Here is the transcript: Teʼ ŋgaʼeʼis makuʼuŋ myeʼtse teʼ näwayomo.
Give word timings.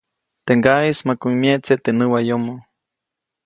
Teʼ 0.45 0.57
ŋgaʼeʼis 0.59 0.99
makuʼuŋ 1.07 1.33
myeʼtse 1.41 1.73
teʼ 1.83 1.95
näwayomo. 1.97 2.53